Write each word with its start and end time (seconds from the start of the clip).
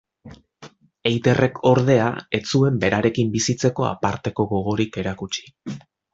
Eiderrek, 1.09 1.59
ordea, 1.71 2.07
ez 2.37 2.41
zuen 2.55 2.79
berarekin 2.85 3.29
bizitzeko 3.37 3.87
aparteko 3.91 4.47
gogorik 4.55 4.99
erakutsi. 5.05 5.47